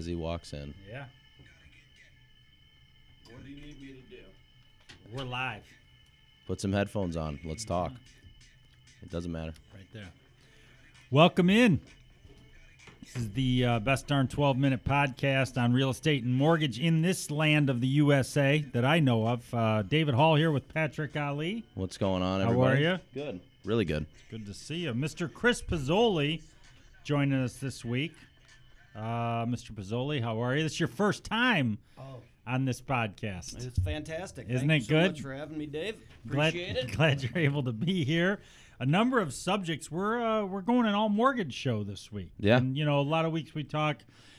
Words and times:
as 0.00 0.06
he 0.06 0.14
walks 0.14 0.54
in. 0.54 0.72
Yeah. 0.90 1.04
What 3.30 3.44
do 3.44 3.50
you 3.50 3.56
need 3.60 3.78
me 3.82 3.88
to 3.88 4.16
do? 4.16 4.22
We're 5.12 5.24
live 5.24 5.62
Put 6.46 6.58
some 6.58 6.72
headphones 6.72 7.18
on. 7.18 7.38
Let's 7.44 7.66
talk. 7.66 7.92
It 9.02 9.10
doesn't 9.10 9.30
matter. 9.30 9.52
right 9.74 9.84
there. 9.92 10.08
Welcome 11.10 11.50
in. 11.50 11.80
This 13.02 13.16
is 13.24 13.30
the 13.32 13.64
uh, 13.66 13.78
best 13.80 14.06
darn 14.06 14.26
12 14.26 14.56
minute 14.56 14.84
podcast 14.84 15.62
on 15.62 15.74
real 15.74 15.90
estate 15.90 16.24
and 16.24 16.34
mortgage 16.34 16.80
in 16.80 17.02
this 17.02 17.30
land 17.30 17.68
of 17.68 17.82
the 17.82 17.86
USA 17.88 18.64
that 18.72 18.86
I 18.86 19.00
know 19.00 19.26
of. 19.28 19.54
Uh, 19.54 19.82
David 19.82 20.14
Hall 20.14 20.34
here 20.34 20.50
with 20.50 20.66
Patrick 20.72 21.14
Ali. 21.14 21.62
What's 21.74 21.98
going 21.98 22.22
on, 22.22 22.40
How 22.40 22.46
everybody? 22.46 22.86
are 22.86 22.92
you? 22.92 22.98
Good. 23.12 23.40
Really 23.66 23.84
good. 23.84 24.06
Good 24.30 24.46
to 24.46 24.54
see 24.54 24.76
you. 24.76 24.94
Mr. 24.94 25.30
Chris 25.30 25.60
Pizzoli 25.60 26.40
joining 27.04 27.42
us 27.42 27.54
this 27.58 27.84
week. 27.84 28.12
Uh, 28.94 29.46
Mr. 29.46 29.72
Pizzoli, 29.72 30.20
how 30.22 30.42
are 30.42 30.56
you? 30.56 30.62
This 30.62 30.72
is 30.72 30.80
your 30.80 30.88
first 30.88 31.24
time 31.24 31.78
Oh, 31.98 32.16
on 32.46 32.64
this 32.64 32.80
podcast. 32.80 33.64
it's 33.64 33.78
fantastic. 33.78 34.48
Isn't 34.48 34.66
Thank 34.68 34.84
it 34.84 34.90
you 34.90 34.96
so 34.96 35.02
good? 35.02 35.12
much 35.12 35.20
for 35.20 35.32
having 35.34 35.56
me, 35.58 35.66
Dave. 35.66 35.96
glad, 36.26 36.48
Appreciate 36.48 36.76
it. 36.76 36.96
glad 36.96 37.22
you're 37.22 37.38
able 37.38 37.62
to 37.64 37.72
be 37.72 38.04
here. 38.04 38.40
A 38.80 38.86
number 38.86 39.20
of 39.20 39.32
subjects. 39.32 39.90
We're 39.90 40.20
uh, 40.20 40.44
we're 40.46 40.62
going 40.62 40.86
an 40.86 40.94
all 40.94 41.08
mortgage 41.10 41.54
show 41.54 41.84
this 41.84 42.10
week. 42.10 42.32
Yeah. 42.38 42.56
and 42.56 42.76
you 42.76 42.84
know 42.84 43.00
a 43.00 43.02
lot 43.02 43.26
of 43.26 43.32
weeks 43.32 43.54
we 43.54 43.62
talk 43.62 43.98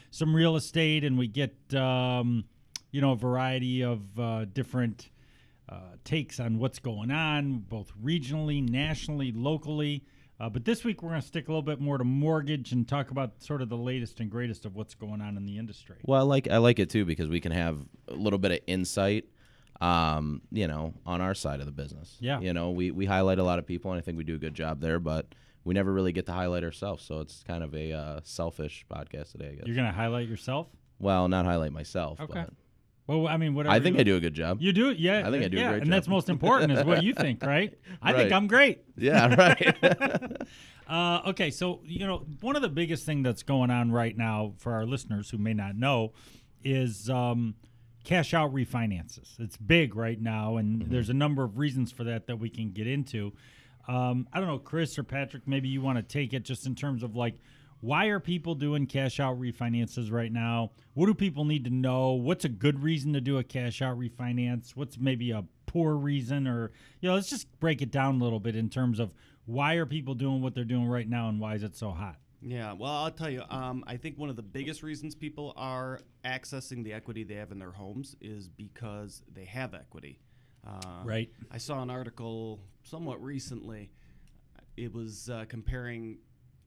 some 0.10 0.36
real 0.36 0.55
estate 0.55 1.04
and 1.04 1.18
we 1.18 1.27
get 1.27 1.55
um, 1.76 2.44
you 2.91 3.02
know 3.02 3.12
a 3.12 3.16
variety 3.16 3.84
of 3.84 4.02
uh, 4.20 4.46
different 4.46 5.10
uh, 5.70 5.76
takes 6.04 6.40
on 6.40 6.58
what's 6.58 6.80
going 6.80 7.12
on, 7.12 7.60
both 7.60 7.91
regionally, 8.04 8.68
nationally, 8.68 9.32
locally. 9.32 10.04
Uh, 10.41 10.50
but 10.50 10.66
this 10.66 10.84
week 10.84 11.04
we're 11.04 11.09
going 11.09 11.22
to 11.22 11.27
stick 11.27 11.48
a 11.48 11.52
little 11.52 11.62
bit 11.62 11.80
more 11.80 12.00
to 12.00 12.04
mortgage 12.04 12.72
and 12.72 12.88
talk 12.88 13.12
about 13.12 13.44
sort 13.44 13.62
of 13.62 13.70
the 13.70 13.77
latest 13.77 14.20
and 14.20 14.32
greatest 14.32 14.66
of 14.66 14.76
what's 14.76 14.95
going 14.95 15.21
on 15.21 15.38
in 15.38 15.46
the 15.46 15.60
industry. 15.60 15.98
Well, 16.04 16.20
I 16.20 16.24
like 16.24 16.49
I 16.49 16.57
like 16.57 16.79
it 16.79 16.90
too 16.90 17.05
because 17.05 17.27
we 17.29 17.40
can 17.40 17.52
have 17.52 17.77
a 18.07 18.16
little 18.16 18.40
bit 18.40 18.51
of 18.51 18.60
insight, 18.66 19.26
um, 19.82 20.41
you 20.51 20.68
know, 20.68 20.96
on 21.05 21.21
our 21.21 21.35
side 21.35 21.60
of 21.60 21.68
the 21.68 21.71
business. 21.71 22.18
Yeah. 22.20 22.40
You 22.40 22.54
know, 22.54 22.71
we 22.71 22.90
we 22.90 23.05
highlight 23.05 23.38
a 23.38 23.43
lot 23.43 23.60
of 23.60 23.68
people, 23.68 23.91
and 23.91 23.99
I 23.99 24.01
think 24.01 24.18
we 24.18 24.24
do 24.24 24.34
a 24.34 24.40
good 24.40 24.55
job 24.55 24.82
there, 24.82 24.99
but 24.99 25.27
we 25.63 25.76
never 25.76 25.93
really 25.93 26.12
get 26.12 26.26
to 26.26 26.34
highlight 26.34 26.63
ourselves. 26.63 27.04
So 27.05 27.20
it's 27.20 27.44
kind 27.44 27.63
of 27.63 27.76
a 27.76 27.91
uh, 27.94 28.20
selfish 28.23 28.84
podcast 28.91 29.34
today, 29.34 29.49
I 29.49 29.55
guess. 29.57 29.68
You're 29.68 29.76
going 29.76 29.88
to 29.88 29.94
highlight 29.94 30.27
yourself. 30.27 30.68
well, 30.98 31.27
not 31.27 31.46
highlight 31.46 31.71
myself, 31.71 32.20
Okay. 32.20 32.34
but 32.34 32.49
Well, 33.07 33.27
I 33.27 33.38
mean, 33.38 33.55
whatever. 33.55 33.74
I 33.76 33.80
think 33.80 33.96
you- 33.96 34.02
I 34.02 34.04
do 34.04 34.16
a 34.16 34.20
good 34.20 34.34
job. 34.34 34.62
You 34.62 34.71
do, 34.71 34.91
yeah. 34.91 35.27
I 35.27 35.32
think 35.32 35.44
I 35.44 35.48
do 35.48 35.57
a 35.57 35.62
great 35.62 35.66
and 35.66 35.74
job. 35.74 35.82
And 35.84 35.94
that's 35.94 36.07
most 36.07 36.30
important 36.30 36.71
is 36.71 36.84
what 36.85 37.04
you 37.04 37.13
think, 37.13 37.44
right? 37.44 37.74
I 38.02 38.13
think 38.13 38.32
I'm 38.32 38.48
great. 38.48 38.84
yeah, 38.98 39.34
right. 39.35 40.41
Uh, 40.88 41.22
okay, 41.27 41.49
so 41.52 41.79
you 41.85 42.05
know, 42.05 42.26
one 42.41 42.57
of 42.57 42.62
the 42.62 42.68
biggest 42.68 43.05
thing 43.05 43.24
that's 43.24 43.44
going 43.44 43.72
on 43.72 43.91
right 43.94 44.18
now 44.18 44.52
for 44.57 44.74
our 44.74 44.85
listeners 44.85 45.29
who 45.29 45.38
may 45.38 45.54
not 45.54 45.74
know 45.74 46.12
is 46.66 47.10
um, 47.10 47.55
cash 48.04 48.34
out 48.34 48.54
refinances. 48.54 49.40
It's 49.40 49.55
big 49.55 49.96
right 49.96 50.20
now, 50.22 50.57
and 50.57 50.82
Mm-hmm. 50.82 50.91
there's 50.91 51.10
a 51.10 51.13
number 51.13 51.44
of 51.46 51.57
reasons 51.57 51.94
for 51.94 52.04
that 52.04 52.27
that 52.27 52.40
we 52.40 52.49
can 52.49 52.72
get 52.72 52.88
into. 52.88 53.32
Um, 53.88 54.27
I 54.34 54.40
don't 54.40 54.49
know, 54.49 54.60
Chris 54.60 54.99
or 54.99 55.04
Patrick, 55.04 55.48
maybe 55.48 55.70
you 55.70 55.79
want 55.82 55.98
to 55.98 56.04
take 56.04 56.34
it 56.34 56.44
just 56.44 56.66
in 56.66 56.76
terms 56.76 57.04
of 57.04 57.16
like. 57.16 57.35
Why 57.82 58.05
are 58.07 58.20
people 58.20 58.54
doing 58.55 58.85
cash 58.85 59.20
out 59.20 59.40
refinances 59.40 60.12
right 60.12 60.32
now? 60.32 60.71
What 60.93 61.07
do 61.07 61.13
people 61.15 61.46
need 61.46 61.63
to 61.65 61.71
know? 61.71 62.12
What's 62.12 62.46
a 62.46 62.49
good 62.49 62.82
reason 62.84 63.13
to 63.13 63.21
do 63.21 63.38
a 63.40 63.43
cash 63.43 63.82
out 63.82 63.98
refinance? 63.99 64.72
What's 64.75 64.97
maybe 65.00 65.31
a 65.31 65.44
poor 65.66 65.96
reason? 65.96 66.47
Or, 66.47 66.72
you 67.01 67.09
know, 67.09 67.16
let's 67.16 67.29
just 67.29 67.47
break 67.59 67.81
it 67.81 67.91
down 67.91 68.22
a 68.22 68.23
little 68.23 68.40
bit 68.40 68.56
in 68.56 68.69
terms 68.69 69.00
of 69.00 69.12
why 69.46 69.73
are 69.75 69.88
people 69.88 70.13
doing 70.13 70.41
what 70.41 70.53
they're 70.53 70.63
doing 70.63 70.88
right 70.88 71.09
now 71.09 71.28
and 71.28 71.40
why 71.40 71.56
is 71.56 71.63
it 71.63 71.75
so 71.75 71.90
hot? 71.90 72.18
Yeah, 72.44 72.73
well, 72.73 72.91
I'll 72.91 73.12
tell 73.12 73.29
you. 73.29 73.44
Um, 73.50 73.84
I 73.88 73.97
think 73.97 74.18
one 74.18 74.29
of 74.29 74.35
the 74.35 74.41
biggest 74.44 74.81
reasons 74.84 75.13
people 75.16 75.53
are 75.56 76.00
accessing 76.25 76.84
the 76.84 76.94
equity 76.94 77.23
they 77.23 77.35
have 77.35 77.51
in 77.51 77.59
their 77.59 77.72
homes 77.72 78.16
is 78.22 78.47
because 78.47 79.22
they 79.31 79.45
have 79.45 79.73
equity. 79.73 80.19
Uh, 80.66 81.01
Right. 81.03 81.29
I 81.50 81.57
saw 81.57 81.81
an 81.81 81.89
article 81.89 82.59
somewhat 82.83 83.23
recently. 83.23 83.91
It 84.77 84.94
was 84.94 85.29
uh, 85.29 85.45
comparing 85.50 86.19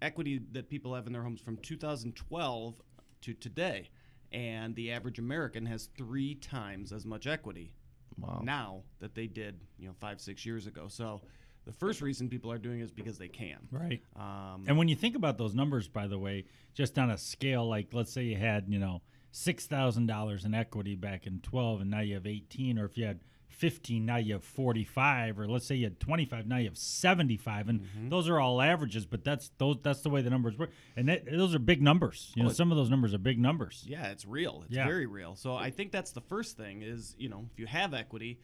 equity 0.05 0.41
that 0.53 0.69
people 0.69 0.95
have 0.95 1.07
in 1.07 1.13
their 1.13 1.23
homes 1.23 1.41
from 1.41 1.57
2012 1.57 2.81
to 3.23 3.35
today, 3.35 3.89
and 4.33 4.75
the 4.77 4.93
average 4.93 5.19
American 5.19 5.67
has 5.67 5.89
three 5.97 6.35
times 6.37 6.93
as 6.93 7.05
much 7.07 7.27
equity 7.27 7.73
Wow. 8.19 8.43
now 8.45 8.83
that 9.01 9.15
they 9.17 9.27
did, 9.27 9.59
you 9.79 9.89
know, 9.89 9.95
five 9.99 10.21
six 10.21 10.47
years 10.47 10.67
ago. 10.69 10.87
So, 10.89 11.23
the 11.65 11.73
first 11.73 12.03
reason 12.03 12.29
people 12.29 12.53
are 12.53 12.59
doing 12.59 12.81
it 12.81 12.85
is 12.85 12.91
because 12.93 13.17
they 13.17 13.27
can. 13.29 13.57
Right. 13.73 14.03
Um, 14.17 14.65
And 14.69 14.77
when 14.77 14.87
you 14.89 14.95
think 14.95 15.17
about 15.17 15.39
those 15.39 15.55
numbers, 15.55 15.89
by 15.89 16.07
the 16.07 16.19
way, 16.19 16.45
just 16.75 16.99
on 16.99 17.11
a 17.11 17.17
scale, 17.17 17.67
like 17.67 17.89
let's 17.95 18.13
say 18.13 18.23
you 18.25 18.37
had, 18.37 18.67
you 18.69 18.79
know, 18.79 19.01
$6,000 19.33 20.45
in 20.45 20.55
equity 20.55 20.95
back 20.95 21.27
in 21.27 21.41
12 21.41 21.81
and 21.81 21.91
now 21.91 22.01
you 22.01 22.15
have 22.15 22.27
18, 22.27 22.79
or 22.79 22.85
if 22.85 22.99
you 22.99 23.07
had 23.07 23.21
15, 23.55 24.05
now 24.05 24.17
you 24.17 24.35
have 24.35 24.45
45, 24.45 25.39
or 25.39 25.47
let's 25.49 25.67
say 25.67 25.75
you 25.77 25.85
had 25.85 26.01
25, 26.01 26.47
now 26.47 26.59
you 26.59 26.67
have 26.69 26.79
75. 26.79 27.69
And 27.69 27.81
Mm-hmm. 27.81 28.09
those 28.09 28.29
are 28.29 28.39
all 28.41 28.61
averages, 28.61 29.07
but 29.07 29.25
that's 29.25 29.51
those 29.59 29.77
that's 29.83 30.03
the 30.03 30.11
way 30.11 30.23
the 30.23 30.31
numbers 30.31 30.57
work. 30.59 30.71
And 30.97 31.09
that, 31.09 31.25
those 31.31 31.55
are 31.55 31.59
big 31.59 31.83
numbers. 31.83 32.33
You 32.35 32.43
know, 32.43 32.49
Oh, 32.51 32.53
some 32.53 32.71
of 32.71 32.77
those 32.77 32.91
numbers 32.91 33.15
are 33.15 33.19
big 33.19 33.39
numbers. 33.39 33.85
Yeah, 33.87 34.07
it's 34.09 34.25
real. 34.27 34.63
It's 34.67 34.75
Yeah. 34.75 34.87
very 34.87 35.07
real. 35.07 35.37
So 35.37 35.55
I 35.57 35.71
think 35.71 35.93
that's 35.93 36.13
the 36.13 36.21
first 36.21 36.57
thing 36.57 36.83
is, 36.83 37.15
you 37.19 37.29
know, 37.29 37.47
if 37.53 37.59
you 37.59 37.67
have 37.67 37.95
equity, 37.95 38.39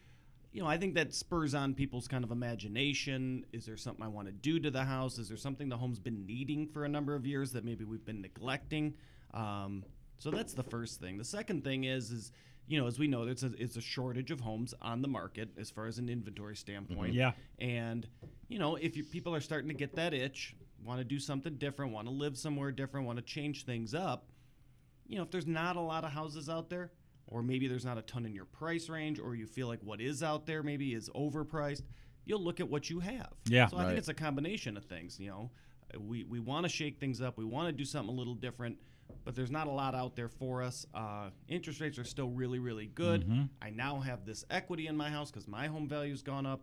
you 0.53 0.61
know, 0.61 0.67
I 0.67 0.77
think 0.77 0.95
that 0.95 1.13
spurs 1.13 1.53
on 1.55 1.73
people's 1.73 2.07
kind 2.07 2.23
of 2.23 2.31
imagination. 2.31 3.45
Is 3.53 3.65
there 3.65 3.77
something 3.77 4.03
I 4.03 4.09
want 4.09 4.27
to 4.27 4.33
do 4.33 4.59
to 4.59 4.71
the 4.71 4.83
house? 4.83 5.17
Is 5.17 5.27
there 5.27 5.37
something 5.37 5.69
the 5.69 5.77
home's 5.77 5.99
been 5.99 6.25
needing 6.25 6.67
for 6.67 6.83
a 6.85 6.89
number 6.89 7.15
of 7.15 7.25
years 7.25 7.51
that 7.53 7.63
maybe 7.65 7.83
we've 7.85 8.05
been 8.05 8.21
neglecting? 8.21 8.93
Um, 9.33 9.83
so 10.17 10.29
that's 10.29 10.53
the 10.53 10.63
first 10.63 10.99
thing. 10.99 11.17
The 11.17 11.23
second 11.23 11.63
thing 11.63 11.85
is, 11.85 12.11
is 12.11 12.31
you 12.71 12.79
know, 12.79 12.87
as 12.87 12.97
we 12.97 13.07
know, 13.07 13.25
there's 13.25 13.43
a, 13.43 13.51
it's 13.57 13.75
a 13.75 13.81
shortage 13.81 14.31
of 14.31 14.39
homes 14.39 14.73
on 14.81 15.01
the 15.01 15.07
market 15.07 15.49
as 15.59 15.69
far 15.69 15.87
as 15.87 15.97
an 15.97 16.07
inventory 16.07 16.55
standpoint. 16.55 17.13
Yeah. 17.13 17.33
And 17.59 18.07
you 18.47 18.59
know, 18.59 18.75
if 18.77 18.95
you, 18.95 19.03
people 19.03 19.35
are 19.35 19.41
starting 19.41 19.67
to 19.67 19.73
get 19.73 19.95
that 19.95 20.13
itch, 20.13 20.55
want 20.83 20.99
to 20.99 21.03
do 21.03 21.19
something 21.19 21.55
different, 21.55 21.91
want 21.91 22.07
to 22.07 22.13
live 22.13 22.37
somewhere 22.37 22.71
different, 22.71 23.05
want 23.05 23.17
to 23.17 23.23
change 23.23 23.65
things 23.65 23.93
up, 23.93 24.27
you 25.07 25.17
know, 25.17 25.23
if 25.23 25.31
there's 25.31 25.47
not 25.47 25.75
a 25.75 25.81
lot 25.81 26.03
of 26.05 26.11
houses 26.11 26.47
out 26.49 26.69
there, 26.69 26.91
or 27.27 27.43
maybe 27.43 27.67
there's 27.67 27.85
not 27.85 27.97
a 27.97 28.01
ton 28.03 28.25
in 28.25 28.33
your 28.33 28.45
price 28.45 28.87
range, 28.89 29.19
or 29.19 29.35
you 29.35 29.45
feel 29.47 29.67
like 29.67 29.79
what 29.83 29.99
is 30.01 30.23
out 30.23 30.45
there 30.45 30.63
maybe 30.63 30.93
is 30.93 31.09
overpriced, 31.09 31.83
you'll 32.25 32.41
look 32.43 32.59
at 32.61 32.69
what 32.69 32.89
you 32.89 32.99
have. 33.01 33.31
Yeah. 33.45 33.67
So 33.67 33.75
I 33.77 33.81
Right. 33.81 33.87
think 33.87 33.99
it's 33.99 34.07
a 34.07 34.13
combination 34.13 34.77
of 34.77 34.85
things. 34.85 35.19
You 35.19 35.29
know, 35.29 35.51
we 35.99 36.23
we 36.23 36.39
want 36.39 36.63
to 36.63 36.69
shake 36.69 36.99
things 36.99 37.21
up. 37.21 37.37
We 37.37 37.43
want 37.45 37.67
to 37.67 37.73
do 37.73 37.83
something 37.85 38.13
a 38.13 38.17
little 38.17 38.35
different, 38.35 38.77
but 39.23 39.35
there's 39.35 39.51
not 39.51 39.67
a 39.67 39.71
lot 39.71 39.95
out 39.95 40.15
there 40.15 40.29
for 40.29 40.61
us. 40.61 40.85
Uh, 40.93 41.29
interest 41.47 41.79
rates 41.81 41.97
are 41.99 42.03
still 42.03 42.29
really 42.29 42.59
really 42.59 42.87
good. 42.87 43.21
Mm-hmm. 43.27 43.43
I 43.61 43.69
now 43.69 43.99
have 43.99 44.25
this 44.25 44.45
equity 44.49 44.87
in 44.87 44.95
my 44.97 45.09
house 45.09 45.31
because 45.31 45.47
my 45.47 45.67
home 45.67 45.87
value's 45.87 46.21
gone 46.21 46.45
up. 46.45 46.61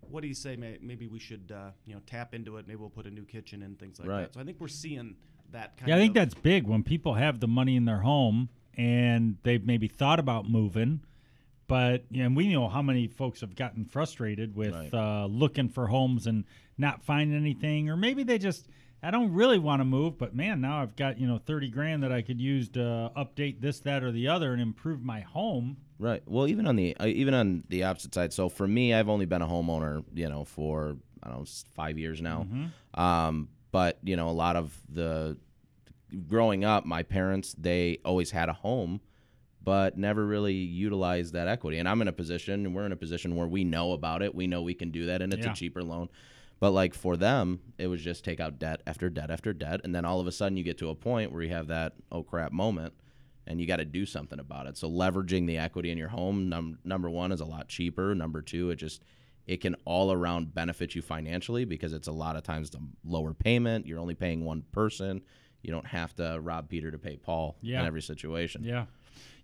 What 0.00 0.22
do 0.22 0.28
you 0.28 0.34
say? 0.34 0.56
May- 0.56 0.78
Maybe 0.80 1.06
we 1.06 1.18
should, 1.18 1.52
uh, 1.54 1.70
you 1.86 1.94
know, 1.94 2.00
tap 2.06 2.34
into 2.34 2.56
it. 2.56 2.66
Maybe 2.66 2.76
we'll 2.76 2.88
put 2.90 3.06
a 3.06 3.10
new 3.10 3.24
kitchen 3.24 3.62
in, 3.62 3.74
things 3.76 3.98
like 3.98 4.08
Right. 4.08 4.20
that. 4.22 4.34
So 4.34 4.40
I 4.40 4.44
think 4.44 4.58
we're 4.60 4.68
seeing 4.68 5.16
that 5.52 5.76
kind 5.76 5.82
of 5.82 5.88
Yeah, 5.88 5.96
I 5.96 5.98
think 5.98 6.14
that's 6.14 6.34
big 6.34 6.66
when 6.66 6.82
people 6.82 7.14
have 7.14 7.40
the 7.40 7.48
money 7.48 7.76
in 7.76 7.84
their 7.84 8.00
home 8.00 8.48
and 8.76 9.36
they've 9.42 9.64
maybe 9.64 9.88
thought 9.88 10.18
about 10.18 10.48
moving, 10.48 11.00
but 11.66 12.04
you 12.10 12.20
know, 12.20 12.26
and 12.26 12.36
we 12.36 12.48
know 12.48 12.68
how 12.68 12.82
many 12.82 13.06
folks 13.08 13.40
have 13.42 13.54
gotten 13.54 13.84
frustrated 13.84 14.56
with 14.56 14.74
Right. 14.74 14.94
uh, 14.94 15.26
looking 15.26 15.68
for 15.68 15.86
homes 15.88 16.26
and 16.26 16.44
not 16.78 17.02
finding 17.04 17.36
anything, 17.36 17.88
or 17.90 17.96
maybe 17.96 18.22
they 18.22 18.38
just 18.38 18.68
I 19.02 19.10
don't 19.10 19.32
really 19.32 19.58
want 19.58 19.80
to 19.80 19.84
move, 19.84 20.18
but 20.18 20.34
man, 20.34 20.60
now 20.60 20.82
I've 20.82 20.94
got 20.96 21.18
you 21.18 21.26
know 21.26 21.38
thirty 21.38 21.68
grand 21.70 22.02
that 22.02 22.12
I 22.12 22.22
could 22.22 22.40
use 22.40 22.68
to 22.70 23.10
update 23.16 23.60
this, 23.60 23.80
that, 23.80 24.02
or 24.02 24.12
the 24.12 24.28
other 24.28 24.52
and 24.52 24.60
improve 24.60 25.02
my 25.02 25.20
home. 25.20 25.78
Right. 25.98 26.22
Well, 26.26 26.46
even 26.48 26.66
on 26.66 26.76
the 26.76 26.96
uh, 26.98 27.06
even 27.06 27.34
on 27.34 27.64
the 27.68 27.84
opposite 27.84 28.14
side. 28.14 28.32
So 28.32 28.48
for 28.48 28.66
me, 28.66 28.92
I've 28.94 29.08
only 29.08 29.26
been 29.26 29.42
a 29.42 29.46
homeowner, 29.46 30.04
you 30.14 30.28
know, 30.28 30.44
for 30.44 30.96
I 31.22 31.28
don't 31.30 31.38
know 31.40 31.46
five 31.74 31.98
years 31.98 32.20
now. 32.20 32.46
Um, 32.94 33.48
but 33.72 33.98
you 34.02 34.16
know, 34.16 34.28
a 34.28 34.32
lot 34.32 34.56
of 34.56 34.78
the 34.88 35.36
growing 36.26 36.64
up, 36.64 36.84
my 36.84 37.02
parents 37.02 37.54
they 37.56 37.98
always 38.04 38.30
had 38.30 38.48
a 38.48 38.52
home, 38.52 39.00
but 39.62 39.96
never 39.96 40.26
really 40.26 40.54
utilized 40.54 41.32
that 41.34 41.48
equity. 41.48 41.78
And 41.78 41.88
I'm 41.88 42.02
in 42.02 42.08
a 42.08 42.12
position, 42.12 42.66
and 42.66 42.74
we're 42.74 42.86
in 42.86 42.92
a 42.92 42.96
position 42.96 43.36
where 43.36 43.46
we 43.46 43.64
know 43.64 43.92
about 43.92 44.22
it. 44.22 44.34
We 44.34 44.46
know 44.46 44.62
we 44.62 44.74
can 44.74 44.90
do 44.90 45.06
that, 45.06 45.22
and 45.22 45.32
it's 45.32 45.46
Yeah. 45.46 45.52
a 45.52 45.54
cheaper 45.54 45.82
loan. 45.82 46.08
But 46.60 46.70
like 46.72 46.94
for 46.94 47.16
them, 47.16 47.60
it 47.78 47.86
was 47.86 48.02
just 48.02 48.24
take 48.24 48.38
out 48.38 48.58
debt 48.58 48.82
after 48.86 49.08
debt 49.08 49.30
after 49.30 49.52
debt, 49.52 49.80
and 49.82 49.94
then 49.94 50.04
all 50.04 50.20
of 50.20 50.26
a 50.26 50.32
sudden 50.32 50.56
you 50.58 50.62
get 50.62 50.78
to 50.78 50.90
a 50.90 50.94
point 50.94 51.32
where 51.32 51.42
you 51.42 51.48
have 51.50 51.68
that 51.68 51.94
oh 52.12 52.22
crap 52.22 52.52
moment, 52.52 52.92
and 53.46 53.58
you 53.60 53.66
got 53.66 53.76
to 53.76 53.84
do 53.86 54.04
something 54.04 54.38
about 54.38 54.66
it. 54.66 54.76
So 54.76 54.88
leveraging 54.88 55.46
the 55.46 55.56
equity 55.56 55.90
in 55.90 55.96
your 55.98 56.08
home, 56.08 56.48
num- 56.50 56.78
number 56.84 57.08
one, 57.08 57.32
is 57.32 57.40
a 57.40 57.46
lot 57.46 57.68
cheaper. 57.68 58.14
Number 58.14 58.42
two, 58.42 58.70
it 58.70 58.76
just 58.76 59.02
it 59.46 59.62
can 59.62 59.74
all 59.86 60.12
around 60.12 60.54
benefit 60.54 60.94
you 60.94 61.00
financially 61.00 61.64
because 61.64 61.94
it's 61.94 62.08
a 62.08 62.12
lot 62.12 62.36
of 62.36 62.42
times 62.42 62.68
the 62.70 62.78
lower 63.04 63.32
payment. 63.32 63.86
You're 63.86 63.98
only 63.98 64.14
paying 64.14 64.44
one 64.44 64.62
person. 64.70 65.22
You 65.62 65.72
don't 65.72 65.86
have 65.86 66.14
to 66.16 66.38
rob 66.42 66.68
Peter 66.68 66.90
to 66.90 66.98
pay 66.98 67.16
Paul 67.16 67.56
Yeah. 67.62 67.80
in 67.80 67.86
every 67.86 68.02
situation. 68.02 68.64
Yeah. 68.64 68.84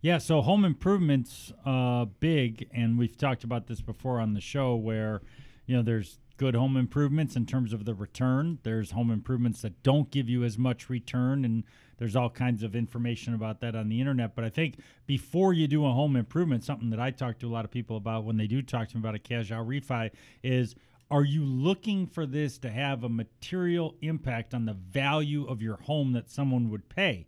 Yeah, 0.03 0.19
so 0.19 0.43
home 0.43 0.65
improvements 0.67 1.53
uh 1.65 2.05
big 2.21 2.69
and 2.73 2.99
we've 2.99 3.17
talked 3.17 3.43
about 3.43 3.67
this 3.67 3.81
before 3.81 4.21
on 4.21 4.35
the 4.35 4.41
show 4.41 4.77
where 4.77 5.23
you 5.67 5.75
know 5.77 5.83
there's 5.83 6.19
good 6.37 6.55
home 6.55 6.77
improvements 6.77 7.37
in 7.37 7.47
terms 7.47 7.73
of 7.73 7.85
the 7.85 7.95
return. 7.95 8.59
There's 8.63 8.91
home 8.91 9.11
improvements 9.11 9.63
that 9.63 9.83
don't 9.83 10.11
give 10.11 10.29
you 10.29 10.45
as 10.45 10.59
much 10.59 10.91
return, 10.91 11.45
and 11.45 11.65
there's 11.99 12.17
all 12.17 12.31
kinds 12.31 12.63
of 12.63 12.77
information 12.77 13.35
about 13.35 13.61
that 13.61 13.75
on 13.75 13.89
the 13.89 14.01
internet. 14.01 14.35
But 14.35 14.45
I 14.45 14.51
think 14.51 14.79
before 15.07 15.53
you 15.53 15.67
do 15.67 15.87
a 15.87 15.93
home 15.93 16.17
improvement, 16.17 16.65
something 16.65 16.91
that 16.91 17.01
I 17.01 17.11
talk 17.11 17.39
to 17.39 17.49
a 17.49 17.53
lot 17.53 17.65
of 17.65 17.71
people 17.71 17.97
about 17.97 18.25
when 18.25 18.37
they 18.37 18.47
do 18.47 18.63
talk 18.63 18.89
to 18.89 18.97
me 18.97 19.01
about 19.01 19.15
a 19.15 19.19
cash 19.19 19.51
out 19.51 19.67
refi 19.67 20.11
is 20.43 20.75
are 21.11 21.25
you 21.25 21.45
looking 21.45 22.07
for 22.07 22.27
this 22.27 22.59
to 22.59 22.71
have 22.71 23.05
a 23.05 23.09
material 23.09 23.95
impact 24.03 24.53
on 24.55 24.65
the 24.65 24.73
value 24.73 25.47
of 25.47 25.63
your 25.63 25.77
home 25.77 26.13
that 26.13 26.31
someone 26.31 26.69
would 26.71 26.89
pay? 26.89 27.27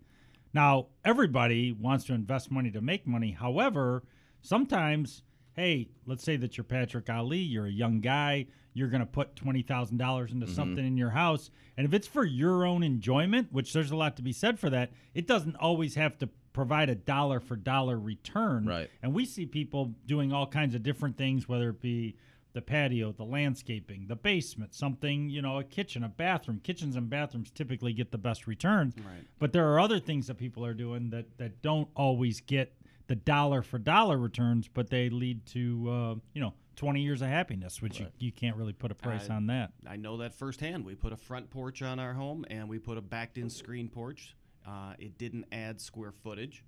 Now, 0.53 0.87
everybody 1.05 1.73
wants 1.73 2.05
to 2.07 2.15
invest 2.15 2.51
money 2.51 2.73
to 2.73 2.81
make 2.81 3.07
money. 3.07 3.31
However, 3.31 4.03
sometimes, 4.41 5.23
hey, 5.59 5.89
let's 6.07 6.23
say 6.23 6.37
that 6.37 6.57
you're 6.57 6.65
Patrick 6.65 7.11
Ali, 7.11 7.39
you're 7.39 7.67
a 7.67 7.71
young 7.71 8.01
guy, 8.01 8.47
you're 8.75 8.89
going 8.89 9.01
to 9.01 9.07
put 9.07 9.35
$20,000 9.35 9.91
into 9.91 10.47
mm-hmm. 10.47 10.55
something 10.55 10.87
in 10.87 10.97
your 10.97 11.11
house. 11.11 11.51
And 11.77 11.85
if 11.85 11.93
it's 11.93 12.07
for 12.07 12.25
your 12.25 12.65
own 12.65 12.85
enjoyment, 12.85 13.49
which 13.53 13.73
there's 13.73 13.91
a 13.91 13.97
lot 13.97 14.17
to 14.17 14.23
be 14.23 14.33
said 14.33 14.61
for 14.61 14.71
that, 14.71 14.93
it 15.15 15.27
doesn't 15.27 15.57
always 15.57 15.97
have 15.97 16.17
to 16.19 16.29
provide 16.53 16.89
a 16.89 16.95
dollar 16.95 17.41
for 17.41 17.57
dollar 17.57 17.99
return. 17.99 18.67
Right. 18.67 18.89
And 19.03 19.13
we 19.13 19.25
see 19.25 19.47
people 19.47 19.95
doing 20.07 20.33
all 20.33 20.47
kinds 20.47 20.77
of 20.77 20.85
different 20.85 21.17
things, 21.17 21.49
whether 21.49 21.71
it 21.71 21.81
be 21.81 22.15
the 22.53 22.63
patio, 22.63 23.11
the 23.11 23.25
landscaping, 23.25 24.07
the 24.07 24.17
basement, 24.17 24.77
something, 24.77 25.29
you 25.29 25.43
know, 25.43 25.59
a 25.59 25.65
kitchen, 25.65 26.05
a 26.05 26.09
bathroom. 26.09 26.61
Kitchens 26.63 26.95
and 26.95 27.11
bathrooms 27.11 27.51
typically 27.51 27.93
get 27.93 28.13
the 28.13 28.19
best 28.19 28.47
returns. 28.47 28.95
Right. 28.97 29.25
But 29.41 29.53
there 29.53 29.69
are 29.73 29.81
other 29.81 29.99
things 29.99 30.29
that 30.29 30.39
people 30.39 30.65
are 30.65 30.75
doing 30.75 31.11
that, 31.11 31.37
that 31.39 31.63
don't 31.63 31.89
always 31.97 32.41
get 32.41 32.73
the 33.09 33.17
dollar 33.17 33.63
for 33.63 33.79
dollar 33.79 34.17
returns, 34.17 34.69
but 34.69 34.89
they 34.91 35.11
lead 35.11 35.45
to, 35.47 35.91
uh, 35.91 36.15
you 36.35 36.41
know, 36.41 36.55
20 36.77 37.01
years 37.03 37.23
of 37.23 37.29
happiness, 37.29 37.83
which 37.83 37.99
you, 37.99 38.07
you 38.19 38.31
can't 38.31 38.57
really 38.57 38.73
put 38.73 38.93
a 38.93 38.95
price 38.95 39.29
I- 39.29 39.35
on 39.35 39.47
that. 39.49 39.73
I 39.87 39.97
know 39.97 40.19
that 40.19 40.33
firsthand. 40.35 40.85
We 40.85 40.95
put 40.95 41.13
a 41.13 41.17
front 41.17 41.51
porch 41.51 41.83
on 41.83 41.99
our 41.99 42.13
home 42.13 42.45
and 42.51 42.69
we 42.69 42.79
put 42.79 42.97
a 42.97 43.01
backed 43.01 43.37
in 43.37 43.51
screen 43.51 43.89
porch. 43.89 44.37
Uh, 44.67 44.93
it 44.99 45.19
didn't 45.19 45.47
add 45.51 45.81
square 45.81 46.13
footage. 46.13 46.63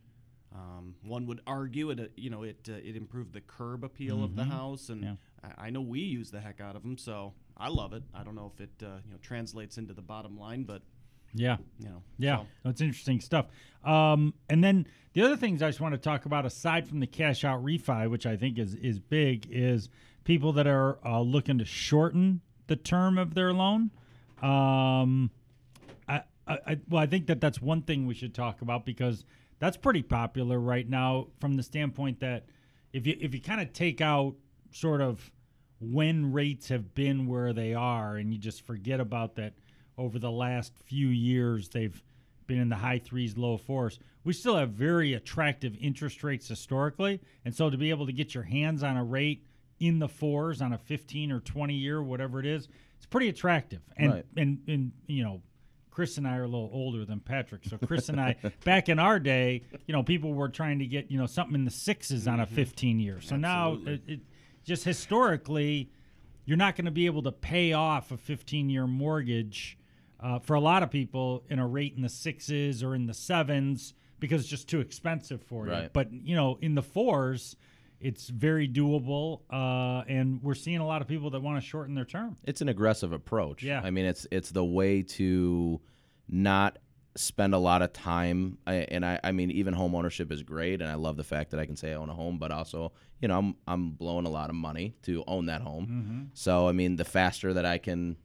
Um, 0.53 0.97
one 1.05 1.27
would 1.27 1.43
argue 1.47 1.91
it, 1.91 2.01
uh, 2.01 2.05
you 2.17 2.29
know, 2.29 2.43
it 2.43 2.69
uh, 2.69 2.73
it 2.73 2.97
improved 2.97 3.33
the 3.33 3.41
curb 3.41 3.85
appeal 3.85 4.25
of 4.25 4.35
the 4.35 4.43
house, 4.43 4.89
and 4.89 5.05
Yeah. 5.05 5.15
I, 5.45 5.67
I 5.67 5.71
know 5.71 5.81
we 5.81 6.01
use 6.01 6.33
the 6.33 6.41
heck 6.41 6.61
out 6.61 6.75
of 6.75 6.83
them, 6.83 6.99
so 6.99 7.35
I 7.57 7.69
love 7.69 7.93
it. 7.93 8.03
I 8.13 8.25
don't 8.25 8.35
know 8.35 8.51
if 8.53 8.61
it 8.61 8.71
uh, 8.83 8.97
you 9.07 9.13
know 9.13 9.19
translates 9.23 9.79
into 9.79 9.95
the 9.95 10.03
bottom 10.03 10.37
line, 10.37 10.65
but 10.65 10.83
Yeah. 11.35 11.57
you 11.79 11.89
know, 11.89 12.03
Yeah, 12.19 12.39
so- 12.39 12.47
that's 12.65 12.81
interesting 12.81 13.21
stuff. 13.21 13.47
Um, 13.85 14.35
and 14.49 14.63
then 14.63 14.87
the 15.13 15.23
other 15.23 15.37
things 15.37 15.63
I 15.63 15.69
just 15.69 15.81
want 15.81 15.95
to 15.95 15.99
talk 15.99 16.27
about, 16.27 16.45
aside 16.47 16.87
from 16.89 17.01
the 17.01 17.07
cash 17.07 17.45
out 17.45 17.65
refi, 17.65 18.09
which 18.11 18.27
I 18.27 18.37
think 18.37 18.59
is 18.59 18.75
is 18.75 18.99
big, 18.99 19.47
is 19.51 19.89
people 20.25 20.53
that 20.55 20.67
are 20.67 20.99
uh, 21.05 21.21
looking 21.21 21.59
to 21.59 21.65
shorten 21.65 22.41
the 22.67 22.77
term 22.77 23.19
of 23.19 23.35
their 23.35 23.53
loan. 23.53 23.91
Um, 24.43 25.31
I, 26.09 26.23
I, 26.47 26.59
I 26.67 26.79
well, 26.89 27.03
I 27.03 27.07
think 27.07 27.27
that 27.27 27.41
that's 27.41 27.61
one 27.61 27.83
thing 27.83 28.07
we 28.07 28.15
should 28.15 28.35
talk 28.35 28.63
about 28.63 28.85
because 28.85 29.25
that's 29.59 29.77
pretty 29.77 30.03
popular 30.03 30.59
right 30.59 30.89
now 30.89 31.29
from 31.41 31.57
the 31.57 31.63
standpoint 31.63 32.21
that 32.21 32.47
if 32.93 33.07
you 33.07 33.17
if 33.21 33.35
you 33.35 33.41
kind 33.41 33.61
of 33.61 33.73
take 33.73 34.01
out 34.01 34.35
sort 34.73 35.01
of 35.01 35.31
when 35.81 36.33
rates 36.33 36.69
have 36.69 36.95
been 36.95 37.27
where 37.27 37.53
they 37.53 37.75
are 37.75 38.17
and 38.17 38.33
you 38.33 38.39
just 38.39 38.67
forget 38.67 39.01
about 39.01 39.35
that 39.37 39.55
over 39.99 40.19
the 40.19 40.31
last 40.31 40.73
few 40.85 41.09
years 41.09 41.69
they've 41.69 42.03
been 42.47 42.59
in 42.59 42.69
the 42.69 42.77
high 42.77 42.99
threes 42.99 43.37
low 43.37 43.57
fours 43.57 43.99
we 44.25 44.33
still 44.33 44.57
have 44.57 44.71
very 44.71 45.15
attractive 45.15 45.77
interest 45.81 46.25
rates 46.25 46.49
historically 46.49 47.21
and 47.45 47.55
so 47.55 47.71
to 47.71 47.77
be 47.77 47.91
able 47.91 48.07
to 48.07 48.13
get 48.13 48.35
your 48.35 48.45
hands 48.45 48.83
on 48.83 48.97
a 48.97 49.05
rate 49.05 49.45
in 49.79 49.99
the 49.99 50.09
fours 50.09 50.61
on 50.61 50.73
a 50.73 50.79
15 50.79 51.33
or 51.33 51.41
20 51.41 51.75
year 51.75 52.03
whatever 52.03 52.41
it 52.41 52.47
is 52.47 52.69
it's 52.97 53.07
pretty 53.07 53.29
attractive 53.29 53.81
and 53.97 54.13
Right. 54.13 54.27
and 54.37 54.59
and 54.67 54.93
you 55.07 55.23
know 55.23 55.43
Chris 55.91 56.17
and 56.17 56.27
I 56.27 56.37
are 56.37 56.45
a 56.45 56.49
little 56.49 56.71
older 56.73 57.05
than 57.05 57.21
Patrick. 57.21 57.65
So 57.65 57.77
Chris 57.77 58.09
and 58.09 58.21
I, 58.21 58.37
back 58.65 58.89
in 58.89 58.99
our 58.99 59.19
day, 59.19 59.65
you 59.87 59.93
know, 59.93 60.03
people 60.03 60.33
were 60.33 60.49
trying 60.49 60.79
to 60.79 60.87
get 60.87 61.11
you 61.11 61.19
know 61.19 61.27
something 61.27 61.55
in 61.55 61.65
the 61.65 61.71
sixes 61.71 62.27
on 62.27 62.41
a 62.41 62.47
mm-hmm. 62.47 62.55
15 62.55 63.01
year. 63.01 63.21
So 63.21 63.37
now 63.37 63.79
it, 63.85 64.01
it 64.07 64.21
just 64.65 64.85
historically, 64.85 65.91
you're 66.45 66.57
not 66.57 66.77
going 66.77 66.85
to 66.85 66.91
be 66.91 67.07
able 67.07 67.23
to 67.25 67.33
pay 67.33 67.73
off 67.73 68.13
a 68.13 68.17
15 68.17 68.71
year 68.71 68.87
mortgage 68.87 69.77
uh, 70.23 70.39
for 70.39 70.55
a 70.55 70.61
lot 70.61 70.83
of 70.83 70.91
people 70.91 71.45
in 71.49 71.59
a 71.59 71.67
rate 71.67 71.95
in 71.97 72.03
the 72.03 72.09
sixes 72.09 72.83
or 72.83 72.95
in 72.95 73.07
the 73.07 73.15
sevens 73.15 73.95
because 74.19 74.43
it's 74.43 74.51
just 74.51 74.69
too 74.69 74.81
expensive 74.81 75.43
for 75.43 75.67
you. 75.67 75.89
But 75.93 76.13
you 76.13 76.37
know, 76.37 76.59
in 76.61 76.75
the 76.75 76.83
fours. 76.83 77.57
It's 78.03 78.31
very 78.31 78.67
doable, 78.67 79.43
uh, 79.51 80.05
and 80.09 80.43
we're 80.43 80.55
seeing 80.55 80.79
a 80.79 80.87
lot 80.87 81.03
of 81.03 81.07
people 81.07 81.29
that 81.33 81.43
want 81.43 81.63
to 81.63 81.69
shorten 81.69 81.95
their 81.95 82.07
term. 82.07 82.35
it's 82.45 82.63
an 82.63 82.71
aggressive 82.71 83.13
approach. 83.13 83.63
Yeah. 83.63 83.83
I 83.85 83.91
mean, 83.91 84.07
it's 84.07 84.27
it's 84.31 84.51
the 84.51 84.65
way 84.65 85.03
to 85.03 85.83
not 86.27 86.79
spend 87.17 87.55
a 87.55 87.59
lot 87.59 87.83
of 87.83 87.93
time. 87.93 88.59
I, 88.67 88.75
and 88.75 89.05
I, 89.05 89.21
I 89.23 89.33
mean, 89.33 89.51
even 89.51 89.75
home 89.75 89.95
ownership 89.95 90.33
is 90.33 90.43
great, 90.43 90.81
and 90.81 90.91
I 90.91 90.95
love 90.95 91.17
the 91.17 91.25
fact 91.25 91.51
that 91.51 91.61
I 91.61 91.67
can 91.67 91.77
say 91.77 91.93
I 91.93 91.95
own 91.95 92.09
a 92.09 92.15
home, 92.15 92.39
but 92.39 92.51
also, 92.51 92.93
you 93.21 93.29
know, 93.29 93.39
I'm 93.39 93.57
I'm 93.67 93.91
blowing 93.91 94.27
a 94.27 94.31
lot 94.31 94.51
of 94.51 94.57
money 94.57 94.95
to 95.03 95.25
own 95.27 95.47
that 95.47 95.63
home. 95.63 95.87
Mm-hmm. 95.87 96.23
So 96.35 96.69
I 96.69 96.73
mean, 96.73 96.97
the 96.97 97.05
faster 97.05 97.53
that 97.53 97.67
I 97.67 97.79
can 97.79 98.17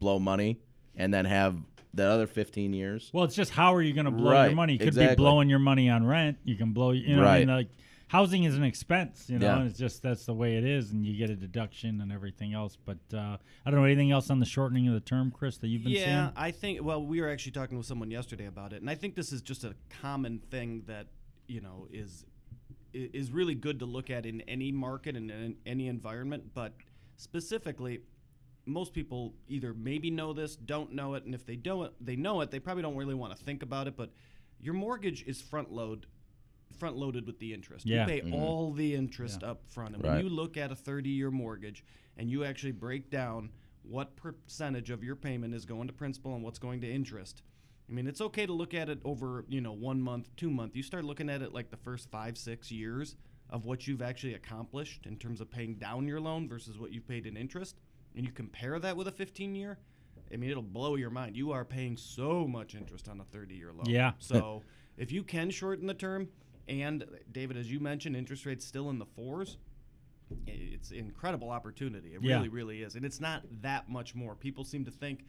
blow 0.00 0.18
money 0.18 0.60
and 0.96 1.12
then 1.12 1.24
have 1.24 1.56
the 1.92 2.04
other 2.04 2.26
15 2.26 2.72
years. 2.72 3.10
Well, 3.12 3.24
it's 3.24 3.36
just 3.36 3.52
how 3.52 3.74
are 3.74 3.82
you 3.82 3.92
going 3.92 4.06
to 4.06 4.10
blow 4.10 4.44
your 4.44 4.54
money? 4.54 4.74
You 4.74 4.78
could 4.78 4.88
exactly. 4.88 5.14
be 5.14 5.16
blowing 5.16 5.48
your 5.48 5.58
money 5.58 5.88
on 5.88 6.06
rent. 6.06 6.38
You 6.44 6.56
can 6.56 6.72
blow, 6.72 6.90
you 6.90 7.16
know, 7.16 7.22
what 7.22 7.30
I 7.30 7.38
mean, 7.40 7.48
like 7.48 7.68
housing 8.08 8.44
is 8.44 8.56
an 8.56 8.64
expense, 8.64 9.28
you 9.28 9.38
know, 9.38 9.46
Yeah. 9.46 9.58
and 9.58 9.68
it's 9.68 9.78
just 9.78 10.02
that's 10.02 10.26
the 10.26 10.34
way 10.34 10.56
it 10.56 10.64
is, 10.64 10.92
and 10.92 11.04
you 11.04 11.16
get 11.16 11.30
a 11.30 11.36
deduction 11.36 12.00
and 12.00 12.12
everything 12.12 12.54
else. 12.54 12.76
But 12.76 12.98
uh, 13.12 13.38
I 13.64 13.70
don't 13.70 13.80
know 13.80 13.84
anything 13.84 14.10
else 14.10 14.30
on 14.30 14.38
the 14.38 14.46
shortening 14.46 14.88
of 14.88 14.94
the 14.94 15.00
term, 15.00 15.30
Chris, 15.30 15.58
that 15.58 15.68
you've 15.68 15.84
been 15.84 15.92
yeah, 15.92 16.04
seeing. 16.04 16.32
I 16.36 16.50
think. 16.50 16.82
Well, 16.82 17.04
we 17.04 17.20
were 17.20 17.28
actually 17.28 17.52
talking 17.52 17.76
with 17.76 17.86
someone 17.86 18.10
yesterday 18.10 18.46
about 18.46 18.72
it, 18.72 18.80
and 18.80 18.90
I 18.90 18.94
think 18.94 19.14
this 19.14 19.32
is 19.32 19.42
just 19.42 19.64
a 19.64 19.74
common 20.00 20.40
thing 20.50 20.82
that 20.86 21.06
you 21.46 21.60
know 21.60 21.88
is 21.92 22.24
is 22.92 23.32
really 23.32 23.56
good 23.56 23.80
to 23.80 23.86
look 23.86 24.10
at 24.10 24.24
in 24.24 24.40
any 24.42 24.70
market 24.70 25.16
and 25.16 25.30
in 25.30 25.56
any 25.66 25.88
environment. 25.88 26.54
But 26.54 26.74
specifically, 27.16 28.00
most 28.66 28.92
people 28.92 29.34
either 29.48 29.74
maybe 29.74 30.10
know 30.10 30.32
this, 30.32 30.56
don't 30.56 30.92
know 30.92 31.14
it, 31.14 31.24
and 31.24 31.34
if 31.34 31.44
they 31.44 31.56
don't, 31.56 31.92
they 32.04 32.16
know 32.16 32.40
it, 32.40 32.50
they 32.50 32.58
probably 32.58 32.82
don't 32.82 32.96
really 32.96 33.14
want 33.14 33.36
to 33.36 33.44
think 33.44 33.62
about 33.62 33.86
it. 33.86 33.96
But 33.96 34.10
your 34.60 34.74
mortgage 34.74 35.22
is 35.26 35.40
front 35.40 35.72
load, 35.72 36.06
front 36.78 36.96
loaded 36.96 37.26
with 37.26 37.38
the 37.38 37.52
interest. 37.52 37.86
Yeah. 37.86 38.02
You 38.02 38.06
pay 38.06 38.20
mm-hmm. 38.20 38.34
all 38.34 38.72
the 38.72 38.94
interest 38.94 39.42
up 39.42 39.62
front, 39.68 39.94
and 39.94 40.02
when 40.02 40.20
you 40.20 40.28
look 40.28 40.56
at 40.56 40.72
a 40.72 40.74
30-year 40.74 41.30
mortgage 41.30 41.84
and 42.16 42.30
you 42.30 42.44
actually 42.44 42.72
break 42.72 43.10
down 43.10 43.50
what 43.82 44.16
percentage 44.16 44.90
of 44.90 45.04
your 45.04 45.16
payment 45.16 45.54
is 45.54 45.64
going 45.64 45.86
to 45.86 45.92
principal 45.92 46.34
and 46.34 46.42
what's 46.42 46.58
going 46.58 46.80
to 46.80 46.90
interest. 46.90 47.42
I 47.88 47.92
mean, 47.92 48.06
it's 48.06 48.20
okay 48.22 48.46
to 48.46 48.52
look 48.52 48.72
at 48.72 48.88
it 48.88 48.98
over, 49.04 49.44
you 49.48 49.60
know, 49.60 49.72
one 49.72 50.00
month, 50.00 50.34
two 50.36 50.50
month. 50.50 50.74
You 50.74 50.82
start 50.82 51.04
looking 51.04 51.28
at 51.28 51.42
it 51.42 51.52
like 51.52 51.70
the 51.70 51.76
first 51.76 52.10
five, 52.10 52.38
six 52.38 52.70
years 52.70 53.16
of 53.50 53.66
what 53.66 53.86
you've 53.86 54.00
actually 54.00 54.34
accomplished 54.34 55.06
in 55.06 55.16
terms 55.16 55.40
of 55.40 55.50
paying 55.50 55.74
down 55.74 56.08
your 56.08 56.20
loan 56.20 56.48
versus 56.48 56.78
what 56.78 56.92
you've 56.92 57.06
paid 57.06 57.26
in 57.26 57.36
interest, 57.36 57.76
and 58.14 58.24
you 58.24 58.32
compare 58.32 58.78
that 58.78 58.96
with 58.96 59.08
a 59.08 59.12
15 59.12 59.54
year. 59.54 59.78
I 60.32 60.36
mean, 60.36 60.50
it'll 60.50 60.62
blow 60.62 60.94
your 60.96 61.10
mind. 61.10 61.36
You 61.36 61.52
are 61.52 61.64
paying 61.64 61.96
so 61.96 62.46
much 62.46 62.74
interest 62.74 63.08
on 63.08 63.20
a 63.20 63.24
30 63.24 63.54
year 63.54 63.72
loan. 63.72 63.86
Yeah. 63.86 64.12
So 64.18 64.62
if 64.96 65.12
you 65.12 65.22
can 65.22 65.50
shorten 65.50 65.86
the 65.86 65.94
term, 65.94 66.28
and 66.68 67.04
David, 67.30 67.56
as 67.56 67.70
you 67.70 67.78
mentioned, 67.80 68.16
interest 68.16 68.46
rates 68.46 68.64
still 68.64 68.90
in 68.90 68.98
the 68.98 69.04
fours, 69.06 69.58
it's 70.46 70.90
incredible 70.92 71.50
opportunity. 71.50 72.14
It 72.14 72.22
Yeah. 72.22 72.36
really, 72.36 72.48
really 72.48 72.82
is. 72.82 72.94
And 72.94 73.04
it's 73.04 73.20
not 73.20 73.42
that 73.62 73.88
much 73.88 74.14
more. 74.14 74.34
People 74.34 74.64
seem 74.64 74.84
to 74.86 74.90
think 74.90 75.24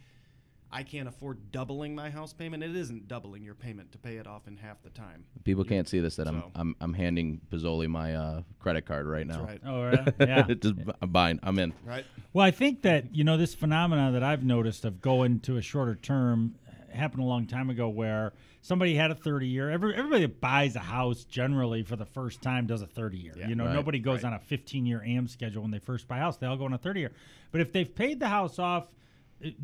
I 0.76 0.84
can't 0.84 1.08
afford 1.08 1.52
doubling 1.52 1.96
my 1.96 2.10
house 2.10 2.34
payment. 2.34 2.62
It 2.64 2.76
isn't 2.76 3.08
doubling 3.08 3.44
your 3.44 3.56
payment 3.56 3.92
to 3.94 3.98
pay 3.98 4.18
it 4.18 4.28
off 4.28 4.48
in 4.48 4.58
half 4.58 4.82
the 4.84 4.90
time. 4.90 5.24
People 5.46 5.64
can't 5.64 5.88
see 5.88 6.00
this 6.02 6.18
that 6.18 6.28
I'm 6.28 6.42
So- 6.42 6.52
I'm 6.56 6.76
I'm 6.82 6.94
handing 6.94 7.40
Pizzoli 7.50 7.88
my 7.88 8.14
uh, 8.16 8.42
credit 8.60 8.86
card 8.86 9.08
right 9.08 9.26
now. 9.26 9.46
That's 9.46 9.48
right. 9.48 9.62
Oh, 9.66 9.84
right. 9.84 10.14
yeah. 10.20 10.44
Just 10.54 10.76
I'm 11.02 11.10
buying. 11.10 11.40
I'm 11.44 11.58
in. 11.60 11.74
Right? 11.86 12.06
Well, 12.34 12.46
I 12.46 12.52
think 12.52 12.82
that 12.82 13.16
you 13.16 13.24
know 13.24 13.38
this 13.38 13.56
phenomenon 13.56 14.14
that 14.14 14.24
I've 14.24 14.44
noticed 14.44 14.84
of 14.86 15.02
going 15.02 15.40
to 15.42 15.56
a 15.58 15.62
shorter 15.62 15.96
term 15.96 16.56
happened 16.92 17.24
a 17.24 17.26
long 17.26 17.46
time 17.46 17.70
ago, 17.70 17.88
where 17.90 18.34
somebody 18.62 18.96
had 18.96 19.12
a 19.12 19.16
thirty 19.16 19.48
year. 19.48 19.70
Every, 19.70 19.96
everybody 19.96 20.24
that 20.24 20.42
buys 20.42 20.76
a 20.76 20.80
house 20.80 21.24
generally 21.26 21.84
for 21.84 21.96
the 21.96 22.06
first 22.06 22.42
time 22.42 22.68
does 22.68 22.82
a 22.82 22.88
thirty 22.88 23.18
year. 23.18 23.34
Yeah. 23.38 23.48
you 23.48 23.56
know, 23.56 23.66
Right. 23.66 23.74
nobody 23.74 24.00
goes 24.00 24.24
Right. 24.24 24.30
on 24.30 24.34
a 24.34 24.40
fifteen 24.40 24.86
year 24.86 25.02
AM 25.06 25.28
schedule 25.30 25.62
when 25.62 25.72
they 25.72 25.80
first 25.80 26.08
buy 26.10 26.18
a 26.18 26.22
house. 26.22 26.36
They 26.38 26.48
all 26.48 26.58
go 26.58 26.66
on 26.66 26.74
a 26.74 26.78
thirty 26.78 27.00
year. 27.00 27.12
But 27.52 27.62
if 27.62 27.72
they've 27.72 27.94
paid 27.94 28.20
the 28.20 28.28
house 28.28 28.60
off 28.60 28.88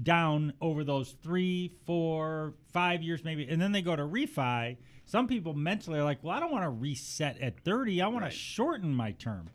down 0.04 0.54
over 0.62 0.84
those 0.84 1.16
three, 1.24 1.72
four, 1.86 2.54
five 2.72 3.01
years 3.01 3.24
maybe, 3.24 3.48
and 3.48 3.62
then 3.62 3.72
they 3.72 3.82
go 3.82 3.96
to 3.96 4.04
refi. 4.04 4.78
Some 5.06 5.28
people 5.28 5.54
mentally 5.54 6.00
are 6.00 6.04
like, 6.04 6.20
well, 6.24 6.36
I 6.36 6.40
don't 6.40 6.51
want 6.51 6.63
to 6.63 6.70
reset 6.70 7.40
at 7.42 7.60
thirty. 7.63 8.01
I 8.01 8.08
want 8.08 8.24
Right. 8.24 8.32
to 8.32 8.38
shorten 8.38 8.94
my 8.94 9.12
term. 9.13 9.50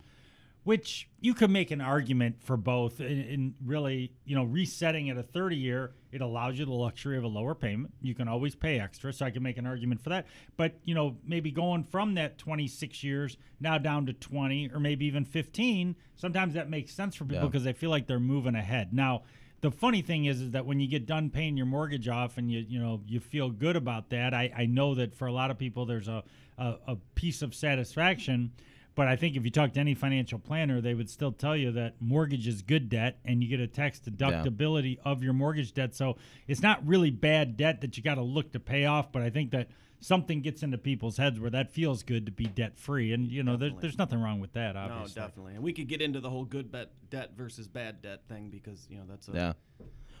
which 0.63 1.07
you 1.21 1.33
could 1.33 1.49
make 1.49 1.71
an 1.71 1.79
argument 1.79 2.35
for 2.43 2.57
both. 2.57 2.99
In, 2.99 3.21
in 3.21 3.55
really, 3.63 4.11
you 4.25 4.35
know, 4.35 4.43
resetting 4.43 5.09
at 5.09 5.15
a 5.15 5.23
30 5.23 5.55
year, 5.55 5.93
it 6.11 6.19
allows 6.19 6.59
you 6.59 6.65
the 6.65 6.73
luxury 6.73 7.15
of 7.17 7.23
a 7.23 7.27
lower 7.27 7.55
payment. 7.55 7.93
You 8.01 8.13
can 8.13 8.27
always 8.27 8.53
pay 8.53 8.77
extra, 8.77 9.13
so 9.13 9.25
I 9.25 9.31
can 9.31 9.41
make 9.41 9.57
an 9.57 9.65
argument 9.65 10.01
for 10.01 10.09
that. 10.09 10.27
But 10.57 10.73
you 10.83 10.93
know, 10.93 11.15
maybe 11.25 11.51
going 11.51 11.85
from 11.85 12.15
that 12.15 12.37
26 12.37 13.01
years 13.01 13.37
now 13.61 13.77
down 13.77 14.07
to 14.07 14.13
20 14.13 14.71
or 14.73 14.81
maybe 14.81 15.05
even 15.05 15.23
15, 15.23 15.95
sometimes 16.17 16.55
that 16.55 16.69
makes 16.69 16.93
sense 16.93 17.15
for 17.15 17.23
people 17.23 17.43
Yeah. 17.43 17.47
because 17.47 17.63
they 17.63 17.71
feel 17.71 17.89
like 17.89 18.05
they're 18.07 18.19
moving 18.19 18.55
ahead. 18.55 18.91
Now, 18.93 19.23
the 19.61 19.71
funny 19.71 20.01
thing 20.01 20.25
is, 20.25 20.41
is 20.41 20.51
that 20.51 20.65
when 20.65 20.79
you 20.79 20.87
get 20.87 21.05
done 21.05 21.29
paying 21.29 21.57
your 21.57 21.65
mortgage 21.65 22.07
off 22.07 22.37
and 22.37 22.51
you 22.51 22.65
you 22.67 22.79
know 22.79 23.01
you 23.07 23.19
feel 23.19 23.49
good 23.49 23.75
about 23.75 24.09
that, 24.09 24.33
I, 24.33 24.51
I 24.55 24.65
know 24.65 24.95
that 24.95 25.15
for 25.15 25.27
a 25.27 25.31
lot 25.31 25.51
of 25.51 25.57
people 25.57 25.85
there's 25.85 26.07
a, 26.07 26.23
a, 26.57 26.75
a 26.87 26.95
piece 27.15 27.41
of 27.41 27.55
satisfaction. 27.55 28.51
But 28.97 29.07
I 29.07 29.15
think 29.15 29.35
if 29.35 29.45
you 29.45 29.51
talk 29.51 29.73
to 29.73 29.79
any 29.79 29.93
financial 29.93 30.39
planner, 30.39 30.81
they 30.81 30.95
would 30.95 31.07
still 31.07 31.31
tell 31.31 31.55
you 31.55 31.71
that 31.73 32.01
mortgage 32.01 32.47
is 32.47 32.63
good 32.63 32.89
debt 32.89 33.19
and 33.23 33.43
you 33.43 33.47
get 33.47 33.59
a 33.59 33.67
tax 33.67 33.99
deductibility 33.99 34.97
of 35.05 35.21
your 35.21 35.33
mortgage 35.33 35.71
debt. 35.71 35.93
So 35.93 36.17
it's 36.47 36.63
not 36.63 36.83
really 36.83 37.11
bad 37.11 37.57
debt 37.57 37.81
that 37.81 37.95
you 37.95 38.01
got 38.01 38.15
to 38.15 38.23
look 38.23 38.53
to 38.53 38.59
pay 38.59 38.85
off. 38.85 39.11
But 39.11 39.21
I 39.21 39.29
think 39.29 39.51
that 39.51 39.69
something 39.99 40.41
gets 40.41 40.63
into 40.63 40.79
people's 40.79 41.17
heads 41.17 41.39
where 41.39 41.51
that 41.51 41.69
feels 41.69 42.01
good 42.01 42.25
to 42.25 42.31
be 42.31 42.45
debt 42.45 42.79
free. 42.79 43.13
And, 43.13 43.31
you 43.31 43.43
know, 43.43 43.55
there, 43.55 43.69
there's 43.79 43.99
nothing 43.99 44.19
wrong 44.19 44.39
with 44.39 44.53
that, 44.53 44.75
No, 45.15 45.21
definitely. 45.21 45.53
And 45.53 45.61
we 45.61 45.73
could 45.73 45.87
get 45.87 46.01
into 46.01 46.19
the 46.19 46.31
whole 46.31 46.45
good 46.45 46.71
bet, 46.71 46.89
debt 47.11 47.33
versus 47.37 47.67
bad 47.67 48.01
debt 48.01 48.21
thing 48.27 48.49
because 48.49 48.87
you 48.89 48.97
know 48.97 49.03
that's 49.07 49.27
a 49.27 49.31
Yeah. 49.31 49.53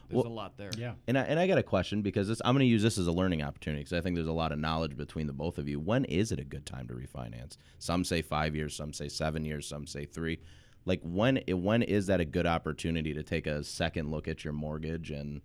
There's 0.09 0.23
Well- 0.23 0.31
a 0.31 0.33
lot 0.33 0.57
there. 0.57 0.71
Yeah. 0.77 0.93
And 1.07 1.17
I, 1.17 1.23
and 1.23 1.39
I 1.39 1.47
got 1.47 1.57
a 1.57 1.63
question 1.63 2.01
because 2.01 2.27
this, 2.27 2.41
I'm 2.45 2.53
going 2.55 2.65
to 2.65 2.69
use 2.69 2.83
this 2.83 2.97
as 2.97 3.07
a 3.07 3.11
learning 3.11 3.41
opportunity 3.41 3.81
because 3.81 3.97
I 3.97 4.01
think 4.01 4.15
there's 4.15 4.27
a 4.27 4.33
lot 4.33 4.51
of 4.51 4.59
knowledge 4.59 4.95
between 4.95 5.27
the 5.27 5.33
both 5.33 5.57
of 5.57 5.67
you. 5.67 5.79
When 5.79 6.05
is 6.05 6.31
it 6.31 6.39
a 6.39 6.43
good 6.43 6.65
time 6.65 6.87
to 6.87 6.93
refinance? 6.93 7.57
Some 7.79 8.03
say 8.03 8.21
five 8.21 8.55
years, 8.55 8.75
some 8.75 8.93
say 8.93 9.09
seven 9.09 9.43
years, 9.43 9.67
some 9.67 9.85
say 9.85 10.05
three. 10.05 10.39
Like 10.85 11.01
when 11.03 11.41
when 11.49 11.83
is 11.83 12.07
that 12.07 12.21
a 12.21 12.25
good 12.25 12.47
opportunity 12.47 13.13
to 13.13 13.21
take 13.21 13.45
a 13.45 13.63
second 13.63 14.09
look 14.09 14.27
at 14.27 14.45
your 14.45 14.53
mortgage 14.53 15.11
and 15.11 15.41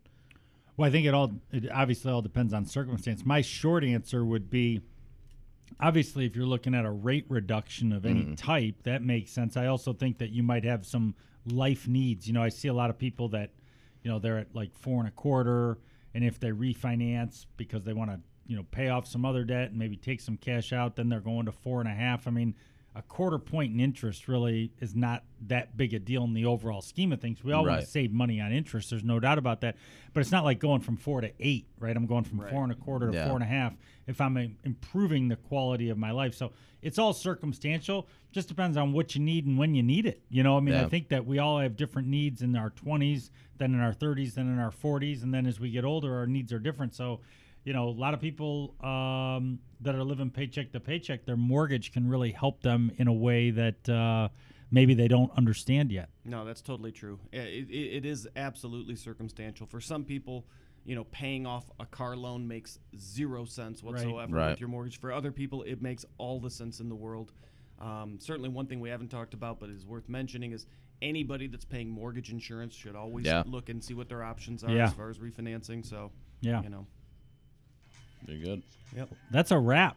Well, 0.77 0.89
I 0.89 0.93
think 0.93 1.07
it 1.07 1.15
all 1.15 1.33
it 1.51 1.69
obviously 1.73 2.13
all 2.13 2.23
depends 2.23 2.55
on 2.55 2.65
circumstance. 2.65 3.27
My 3.27 3.41
short 3.41 3.83
answer 3.83 4.25
would 4.25 4.51
be 4.51 4.83
obviously 5.81 6.27
if 6.27 6.37
you're 6.37 6.47
looking 6.47 6.75
at 6.75 6.85
a 6.85 6.91
rate 6.91 7.27
reduction 7.29 7.93
of 7.93 8.07
any 8.07 8.23
mm-hmm. 8.23 8.35
type, 8.35 8.77
that 8.85 9.03
makes 9.03 9.33
sense. 9.33 9.57
I 9.57 9.67
also 9.67 9.93
think 9.93 10.19
that 10.19 10.31
you 10.31 10.45
might 10.45 10.65
have 10.65 10.87
some 10.87 11.15
life 11.47 11.89
needs. 11.89 12.27
You 12.27 12.35
know, 12.35 12.43
I 12.43 12.49
see 12.49 12.69
a 12.69 12.75
lot 12.75 12.91
of 12.91 12.99
people 12.99 13.29
that, 13.31 13.51
you 14.03 14.11
know, 14.11 14.19
they're 14.19 14.39
at 14.39 14.55
like 14.55 14.75
four 14.75 14.99
and 15.01 15.09
a 15.09 15.13
quarter, 15.13 15.79
and 16.15 16.25
if 16.25 16.39
they 16.39 16.51
refinance 16.51 17.47
because 17.57 17.85
they 17.85 17.93
want 17.93 18.11
to, 18.11 18.21
you 18.47 18.57
know, 18.57 18.65
pay 18.71 18.89
off 18.89 19.07
some 19.07 19.25
other 19.25 19.45
debt 19.45 19.71
and 19.71 19.79
maybe 19.79 19.97
take 19.97 20.21
some 20.21 20.37
cash 20.37 20.73
out, 20.73 20.97
then 20.97 21.09
they're 21.09 21.21
going 21.21 21.47
to 21.47 21.53
four 21.53 21.81
and 21.81 21.89
a 21.89 21.95
half. 21.95 22.27
I 22.27 22.31
mean, 22.31 22.55
a 22.95 23.01
quarter 23.03 23.39
point 23.39 23.73
in 23.73 23.81
interest 23.81 24.29
really 24.29 24.71
is 24.81 24.95
not 24.95 25.25
that 25.47 25.77
big 25.77 25.95
a 25.95 25.99
deal 25.99 26.25
in 26.25 26.35
the 26.35 26.45
overall 26.45 26.83
scheme 26.83 27.11
of 27.13 27.21
things. 27.21 27.43
We 27.43 27.53
all 27.53 27.65
want 27.65 27.81
to 27.81 27.87
save 27.87 28.13
money 28.13 28.39
on 28.41 28.53
interest. 28.53 28.91
There's 28.91 29.03
no 29.05 29.19
doubt 29.19 29.39
about 29.39 29.63
that. 29.63 29.77
But 30.13 30.21
it's 30.21 30.31
not 30.31 30.45
like 30.45 30.59
going 30.59 30.81
from 30.83 30.99
four 30.99 31.23
to 31.23 31.33
eight, 31.41 31.67
right? 31.79 31.97
I'm 31.97 32.05
going 32.07 32.25
from 32.25 32.41
Right. 32.43 32.51
four 32.51 32.63
and 32.65 32.71
a 32.73 32.75
quarter 32.75 33.11
to 33.11 33.17
Yeah. 33.17 33.27
four 33.27 33.35
and 33.37 33.43
a 33.43 33.47
half 33.47 33.75
if 34.07 34.21
I'm 34.21 34.37
im- 34.37 34.59
improving 34.65 35.29
the 35.29 35.37
quality 35.37 35.89
of 35.89 35.97
my 35.97 36.11
life. 36.11 36.35
So 36.35 36.53
it's 36.83 36.99
all 36.99 37.15
circumstantial. 37.15 38.09
Just 38.31 38.49
depends 38.49 38.77
on 38.77 38.93
what 38.93 39.15
you 39.15 39.23
need 39.23 39.47
and 39.47 39.57
when 39.57 39.75
you 39.75 39.83
need 39.83 40.05
it. 40.05 40.23
You 40.29 40.43
know, 40.43 40.59
I 40.59 40.61
mean, 40.61 40.75
I 40.75 40.85
think 40.87 41.09
that 41.09 41.25
we 41.25 41.39
all 41.39 41.61
have 41.61 41.77
different 41.77 42.09
needs 42.09 42.43
in 42.43 42.55
our 42.57 42.71
20s, 42.71 43.31
then 43.57 43.73
in 43.73 43.81
our 43.81 43.95
30s, 43.95 44.35
then 44.35 44.49
in 44.49 44.59
our 44.59 44.71
40s, 44.71 45.23
and 45.23 45.33
then 45.33 45.47
as 45.47 45.59
we 45.59 45.71
get 45.71 45.85
older, 45.85 46.15
our 46.15 46.27
needs 46.27 46.53
are 46.53 46.59
different. 46.59 46.95
So, 46.95 47.21
you 47.65 47.73
know, 47.73 47.89
a 47.89 47.91
lot 47.91 48.15
of 48.15 48.21
people 48.21 48.75
um, 48.83 49.59
that 49.81 49.95
are 49.95 50.03
living 50.05 50.31
paycheck 50.31 50.73
to 50.73 50.81
paycheck, 50.81 51.25
their 51.25 51.37
mortgage 51.37 51.93
can 51.93 52.09
really 52.09 52.33
help 52.33 52.63
them 52.63 52.91
in 52.97 53.09
a 53.09 53.13
way 53.13 53.51
that 53.51 53.89
uh, 53.89 54.29
maybe 54.71 54.95
they 54.95 55.09
don't 55.09 55.31
understand 55.37 55.93
yet. 55.93 56.09
No, 56.25 56.45
that's 56.45 56.61
totally 56.63 56.93
true. 56.93 57.19
It, 57.33 57.69
it, 57.69 57.75
it 57.75 58.05
is 58.05 58.27
absolutely 58.37 58.97
circumstantial. 58.97 59.67
For 59.67 59.81
some 59.81 60.05
people, 60.05 60.47
you 60.85 60.97
know, 60.97 61.05
paying 61.05 61.47
off 61.47 61.71
a 61.79 61.87
car 61.87 62.17
loan 62.17 62.49
makes 62.49 62.81
zero 62.99 63.45
sense 63.45 63.83
whatsoever 63.83 64.35
Right. 64.37 64.51
with 64.51 64.61
your 64.61 64.69
mortgage. 64.69 64.99
For 64.99 65.13
other 65.13 65.31
people, 65.31 65.63
it 65.63 65.81
makes 65.81 66.05
all 66.19 66.41
the 66.41 66.51
sense 66.51 66.81
in 66.81 66.89
the 66.89 66.97
world. 66.97 67.33
Um, 67.79 68.19
certainly, 68.21 68.49
one 68.49 68.67
thing 68.67 68.81
we 68.81 68.89
haven't 68.91 69.09
talked 69.09 69.35
about, 69.35 69.61
but 69.61 69.69
is 69.71 69.87
worth 69.87 70.09
mentioning, 70.09 70.53
is 70.53 70.67
anybody 71.01 71.47
that's 71.49 71.65
paying 71.65 71.89
mortgage 71.91 72.31
insurance 72.31 72.75
should 72.75 72.95
always 72.97 73.27
Yeah. 73.27 73.43
look 73.47 73.69
and 73.69 73.83
see 73.83 73.95
what 73.95 74.09
their 74.09 74.23
options 74.25 74.63
are 74.65 74.71
Yeah. 74.71 74.85
as 74.87 74.93
far 74.93 75.11
as 75.11 75.19
refinancing. 75.19 75.85
So, 75.85 76.11
Yeah. 76.41 76.63
you 76.63 76.69
know, 76.69 76.87
you're 78.27 78.39
good. 78.39 78.63
yep. 78.97 79.09
That's 79.31 79.51
a 79.51 79.59
wrap. 79.59 79.97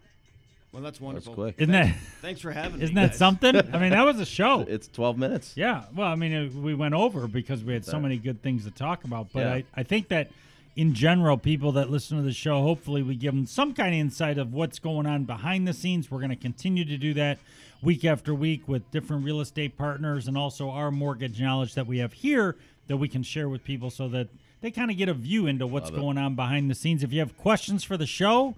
Well, 0.72 0.84
that's 0.84 1.00
wonderful. 1.00 1.34
That's 1.36 1.56
quick. 1.56 1.56
Isn't 1.60 1.72
that 1.72 1.96
Thanks 2.22 2.42
for 2.42 2.52
having 2.52 2.80
me. 2.80 2.84
isn't 2.84 2.96
that 2.96 3.12
guys. 3.12 3.18
something? 3.18 3.56
I 3.56 3.80
mean, 3.80 3.92
that 3.92 4.06
was 4.06 4.20
a 4.20 4.26
show. 4.26 4.62
It's 4.68 4.88
12 4.90 5.18
minutes. 5.18 5.54
Yeah. 5.56 5.84
Well, 5.96 6.08
I 6.08 6.16
mean, 6.16 6.34
uh, 6.34 6.60
we 6.60 6.74
went 6.76 6.94
over 6.94 7.28
because 7.28 7.64
we 7.64 7.72
had 7.72 7.86
so 7.86 7.98
many 7.98 8.18
good 8.18 8.42
things 8.42 8.66
to 8.66 8.72
talk 8.72 9.06
about. 9.06 9.28
But 9.32 9.40
Yeah. 9.40 9.54
I, 9.54 9.64
I 9.74 9.84
think 9.84 10.10
that 10.10 10.32
in 10.76 10.94
general, 10.94 11.38
people 11.38 11.72
that 11.74 11.90
listen 11.90 12.18
to 12.18 12.24
the 12.24 12.34
show, 12.34 12.62
hopefully 12.62 13.02
we 13.04 13.16
give 13.16 13.34
them 13.34 13.46
some 13.46 13.74
kind 13.74 13.96
of 13.96 14.00
insight 14.02 14.38
of 14.38 14.52
what's 14.54 14.78
going 14.80 15.06
on 15.06 15.24
behind 15.24 15.66
the 15.66 15.74
scenes. 15.74 16.12
We're 16.12 16.20
going 16.20 16.30
to 16.32 16.36
continue 16.36 16.84
to 16.84 16.98
do 16.98 17.14
that 17.14 17.40
week 17.82 18.04
after 18.04 18.36
week 18.36 18.68
with 18.68 18.90
different 18.92 19.24
real 19.24 19.40
estate 19.40 19.78
partners 19.78 20.28
and 20.28 20.38
also 20.38 20.70
our 20.70 20.92
mortgage 20.92 21.40
knowledge 21.40 21.76
that 21.76 21.88
we 21.88 22.00
have 22.00 22.12
here 22.12 22.58
that 22.88 22.98
we 22.98 23.08
can 23.08 23.24
share 23.24 23.48
with 23.48 23.64
people 23.64 23.90
so 23.90 24.10
that 24.10 24.28
they 24.66 24.72
kind 24.72 24.90
of 24.90 24.98
get 24.98 25.08
a 25.10 25.14
view 25.14 25.46
into 25.46 25.68
what's 25.68 25.92
Love 25.92 26.00
it. 26.00 26.02
going 26.02 26.18
on 26.18 26.36
behind 26.36 26.70
the 26.72 26.76
scenes. 26.76 27.04
If 27.04 27.14
you 27.14 27.20
have 27.20 27.38
questions 27.38 27.84
for 27.84 27.98
the 27.98 28.08
show, 28.08 28.56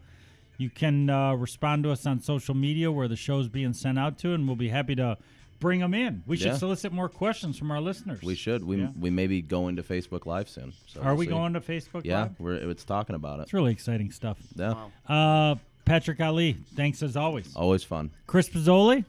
you 0.58 0.70
can 0.70 1.10
uh, 1.10 1.34
respond 1.34 1.84
to 1.84 1.92
us 1.92 2.06
on 2.06 2.22
social 2.22 2.56
media 2.56 2.90
where 2.92 3.08
the 3.10 3.18
show's 3.18 3.50
being 3.50 3.74
sent 3.74 4.00
out 4.00 4.18
to, 4.20 4.34
and 4.34 4.48
we'll 4.48 4.56
be 4.56 4.70
happy 4.70 4.96
to 4.96 5.18
bring 5.60 5.82
them 5.82 5.94
in. 5.94 6.24
We 6.26 6.38
should 6.38 6.48
Yeah. 6.48 6.58
solicit 6.58 6.94
more 6.94 7.10
questions 7.10 7.58
from 7.58 7.72
our 7.72 7.82
listeners. 7.82 8.22
We 8.22 8.36
should. 8.36 8.64
We 8.64 8.78
Yeah. 8.78 8.90
we 8.98 9.10
may 9.10 9.28
be 9.28 9.42
going 9.42 9.76
to 9.76 9.84
Facebook 9.84 10.26
Live 10.26 10.48
soon. 10.48 10.72
So 10.88 11.02
Are 11.02 11.08
we'll 11.08 11.16
we 11.18 11.26
see. 11.26 11.32
going 11.32 11.54
to 11.54 11.60
Facebook 11.62 12.06
Yeah, 12.06 12.22
Live? 12.24 12.40
we're 12.40 12.54
it's 12.70 12.86
talking 12.86 13.16
about 13.16 13.40
it. 13.40 13.44
It's 13.44 13.54
really 13.54 13.72
exciting 13.74 14.12
stuff. 14.12 14.38
Yeah, 14.56 14.74
Wow. 15.10 15.52
Uh, 15.52 15.56
Patrick 15.84 16.20
Ali, 16.22 16.58
thanks 16.76 17.02
as 17.04 17.18
always. 17.18 17.56
always 17.56 17.84
fun. 17.84 18.12
Chris 18.28 18.48
Pizzoli, 18.50 19.04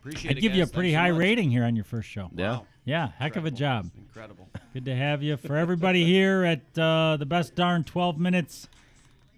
Appreciate 0.00 0.30
it. 0.30 0.34
I'd 0.34 0.38
it. 0.38 0.40
give 0.40 0.54
you 0.54 0.62
a 0.62 0.66
guys. 0.66 0.72
pretty 0.72 0.92
Thanks 0.92 0.98
so 0.98 1.02
high 1.02 1.10
much. 1.12 1.18
rating 1.20 1.50
here 1.50 1.64
on 1.64 1.76
your 1.76 1.84
first 1.84 2.08
show. 2.08 2.30
Yeah. 2.34 2.50
Wow. 2.52 2.66
Yeah, 2.86 3.08
heck 3.18 3.36
of 3.36 3.44
a 3.44 3.48
Incredible. 3.48 3.58
job. 3.58 3.90
Incredible. 3.98 4.48
Good 4.72 4.84
to 4.86 4.94
have 4.96 5.22
you. 5.22 5.36
For 5.36 5.56
everybody 5.56 6.04
here 6.04 6.44
at 6.44 6.78
uh, 6.78 7.16
the 7.18 7.26
best 7.26 7.54
darn 7.54 7.84
12 7.84 8.18
minutes 8.18 8.68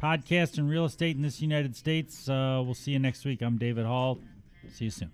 podcast 0.01 0.59
in 0.59 0.69
real 0.69 0.85
estate 0.85 1.17
in 1.17 1.23
this 1.23 1.41
United 1.41 1.75
States, 1.75 2.29
uh, 2.29 2.63
we'll 2.65 2.75
see 2.75 2.93
you 2.93 2.99
next 2.99 3.25
week. 3.25 3.41
I'm 3.43 3.57
David 3.57 3.87
Hall. 3.87 4.19
See 4.75 4.85
you 4.85 4.91
soon. 4.91 5.11